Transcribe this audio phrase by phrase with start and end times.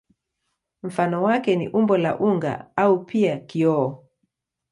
[0.83, 4.03] Mfano wake ni umbo la unga au pia kioo.